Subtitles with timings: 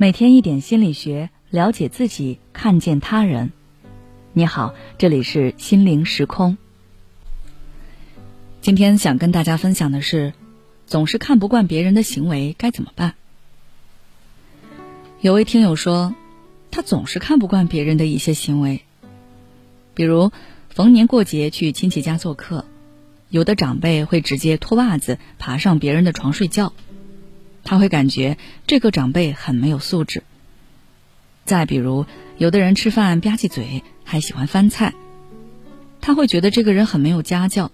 [0.00, 3.52] 每天一点心理学，了解自己，看见他人。
[4.32, 6.56] 你好，这里是心灵时空。
[8.62, 10.32] 今天想跟大家分享的是，
[10.86, 13.12] 总是看不惯别人的行为该怎么办？
[15.20, 16.14] 有位听友说，
[16.70, 18.80] 他总是看不惯别人的一些行为，
[19.92, 20.32] 比如
[20.70, 22.64] 逢年过节去亲戚家做客。
[23.28, 26.72] 有的长辈会直接脱袜子爬上别人的床睡觉，
[27.64, 30.22] 他会感觉这个长辈很没有素质。
[31.44, 32.06] 再比如，
[32.38, 34.94] 有的人吃饭吧唧嘴，还喜欢翻菜，
[36.00, 37.72] 他会觉得这个人很没有家教。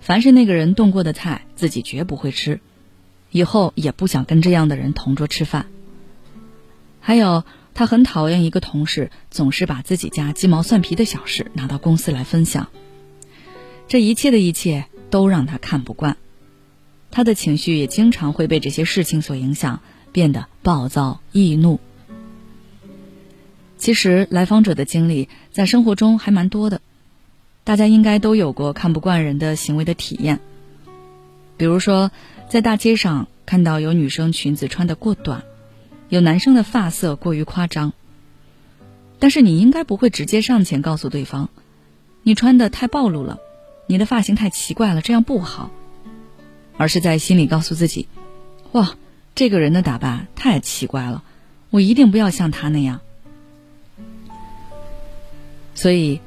[0.00, 2.60] 凡是那个人动过的菜，自己绝不会吃，
[3.30, 5.66] 以后也不想跟这样的人同桌吃饭。
[7.00, 12.68] 还有，他很讨厌一个同事总是把自己家鸡毛蒜皮的小事拿到公司来分享。
[13.88, 16.16] 这一切的一切都让他看不惯，
[17.14, 19.78] 他的情绪也经常会被这些事情所影响，
[20.10, 21.78] 变得暴躁易怒。
[23.78, 26.80] 其实来访者的经历在生活中还蛮多的，
[27.62, 30.40] 大家应该都有过看不惯人的行为的体验。
[31.56, 32.10] 比如说，
[32.50, 35.44] 在大街上看到有女生裙子穿得过短，
[36.08, 37.92] 有男生的发色过于夸张，
[39.20, 41.48] 但是你应该不会直接上前告诉对方，
[42.24, 43.38] 你穿的太暴露了。
[43.86, 45.70] 你的发型太奇怪了，这样不好。
[46.76, 48.08] 而是在心里告诉自己
[48.72, 48.96] ：“哇，
[49.34, 51.22] 这个人的打扮太奇怪了，
[51.70, 53.00] 我一定不要像他那样。”
[55.74, 56.20] 所以，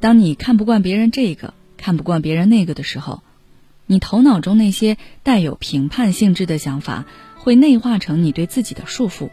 [0.00, 3.22] 当你看不惯别人这个，看不惯别人那个的时候，
[3.86, 7.04] 你头脑中那些带有评判性质的想法
[7.36, 9.30] 会内化成你对自己的束缚。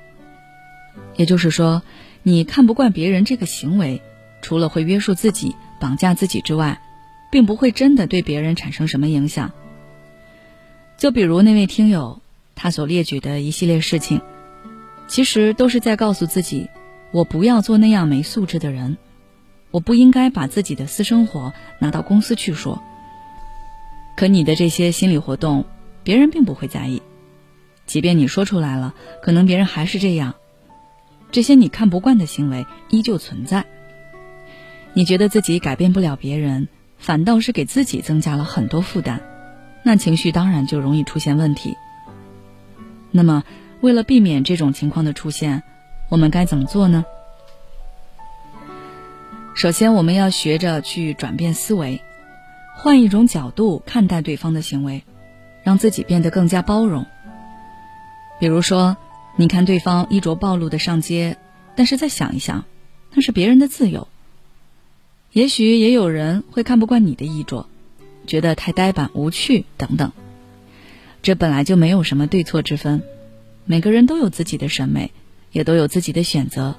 [1.15, 1.81] 也就是说，
[2.23, 4.01] 你看不惯别人这个行为，
[4.41, 6.81] 除了会约束自己、绑架自己之外，
[7.31, 9.51] 并不会真的对别人产生什么影响。
[11.03, 12.21] 就比如那位听友，
[12.55, 14.21] 他所列举的一系列事情，
[15.05, 16.69] 其实都是在告诉自己：
[17.11, 18.95] 我不要做那样没素质的人，
[19.69, 22.81] 我不应该把自己的私生活拿到公司去说。
[24.15, 25.65] 可你的这些心理活动，
[26.03, 27.01] 别人并不会在意，
[27.85, 30.35] 即便你说出来了，可能别人还是这样。
[31.33, 33.65] 这些你看不惯的行为依旧存在。
[34.93, 36.69] 你觉得自己改变不了别人。
[36.97, 39.21] 反倒是给自己增加了很多负担，
[39.83, 41.77] 那情绪当然就容易出现问题。
[43.11, 43.43] 那么，
[43.81, 45.61] 为了避免这种情况的出现，
[46.09, 47.05] 我们该怎么做呢？
[49.55, 52.01] 首先，我们要学着去转变思维，
[52.75, 55.03] 换一种角度看待对方的行为，
[55.63, 57.05] 让自己变得更加包容。
[58.39, 58.97] 比如说，
[59.35, 61.37] 你看对方衣着暴露的上街，
[61.75, 62.65] 但是再想一想，
[63.13, 64.07] 那是别人的自由。
[65.33, 67.67] 也许也有人会看不惯你的衣着，
[68.25, 70.11] 觉得太呆板无趣等等。
[71.21, 73.01] 这本来就没有什么对错之分，
[73.65, 75.11] 每个人都有自己的审美，
[75.51, 76.75] 也都有自己的选择。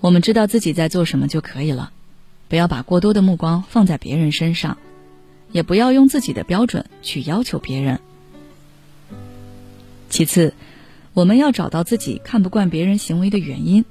[0.00, 1.92] 我们知道自己在做什么就可以了，
[2.48, 4.78] 不要把过多的目光放在别人身上，
[5.50, 8.00] 也不要用自己的标准去要求别人。
[10.10, 10.54] 其次，
[11.14, 13.84] 我们要找到自己看不惯别人行为的原因。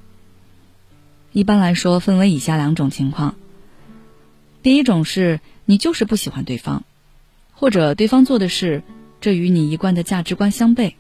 [1.32, 3.36] 一般来说，分为以下两种情况。
[4.64, 5.40] 第一种是
[5.70, 6.86] 你就是不喜欢对方，
[7.52, 8.84] 或者对方做的事，
[9.20, 10.94] 这与你一贯的价值观相悖。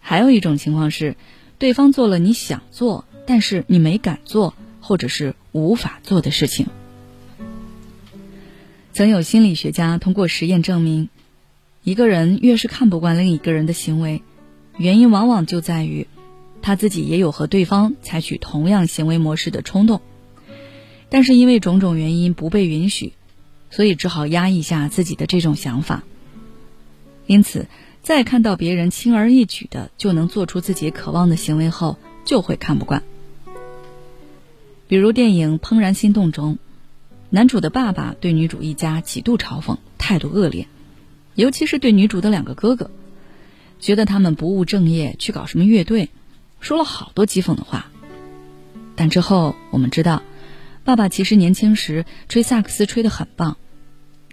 [0.00, 1.14] 还有一种情况是，
[1.58, 6.68] 对方做了你想做但是你没敢做，或者是无法做的事情。
[8.94, 11.10] 曾有心理学家通过实验证明，
[11.82, 14.22] 一个人越是看不惯另一个人的行为，
[14.78, 16.06] 原因往往就在于
[16.62, 20.00] 他自己也有和对方采取同样行为模式的冲动。
[21.10, 23.12] 但是因为种种原因不被允许，
[23.74, 26.04] 所以只好压抑下自己的这种想法。
[27.26, 27.66] 因此，
[28.02, 33.02] 在看到别人轻而易举的就能做出自己渴望的行为后，就会看不惯。
[34.86, 36.58] 比如电影《怦然心动》中，
[37.30, 40.68] 男主的爸爸对女主一家极度嘲讽，态度恶劣，
[41.34, 42.92] 尤其是对女主的两个哥哥，
[43.80, 46.10] 觉得他们不务正业，去搞什么乐队，
[46.60, 47.90] 说了好多讥讽的话。
[48.94, 50.22] 但之后我们知道。
[50.84, 53.56] 爸爸其实年轻时吹萨克斯吹得很棒，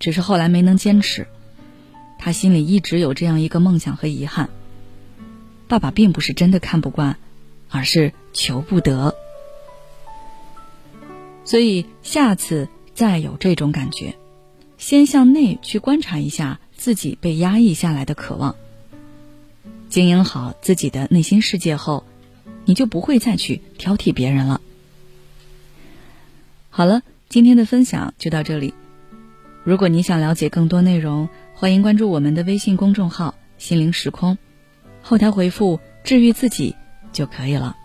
[0.01, 1.27] 只是后来没能坚持。
[2.17, 4.49] 他心里一直有这样一个梦想和遗憾。
[5.69, 7.17] 爸爸并不是真的看不惯，
[7.69, 9.15] 而是求不得。
[11.45, 14.15] 所以下次再有这种感觉，
[14.77, 18.55] 先向内去观察一下自己被压抑下来的渴望，
[19.87, 22.03] 经营好自己的内心世界后，
[22.65, 24.61] 你就不会再去挑剔别人了。
[26.69, 28.73] 好了，今天的分享就到这里。
[29.63, 34.39] 如果你想了解更多内容，欢迎关注我们的微信公众号“心灵时空”，
[35.03, 36.75] 后台回复“治愈自己”
[37.13, 37.77] 就可以了。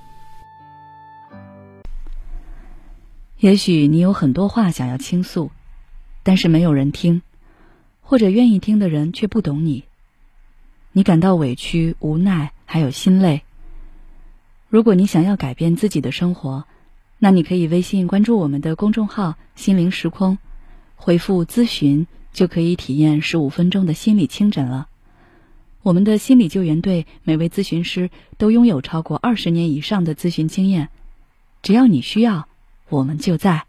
[3.39, 5.51] 也许你有很多话想要倾诉，
[6.23, 7.21] 但是没有人听，
[8.01, 9.85] 或者愿意听的人却不懂你。
[10.93, 13.43] 你感到委屈、无奈，还有心累。
[14.71, 16.65] 如果你想要改变自己的生活，
[17.19, 20.39] 那你可以微信关注我们的公众号“心灵时空”，
[20.97, 24.89] 回复“咨询”就可以体验十五分钟的心理清诊了。
[25.83, 30.89] 我们的心理救援队每位咨询师都拥有超过二十年以上的咨询经验，
[31.63, 32.49] 只要你需要，
[32.89, 33.66] 我们就在。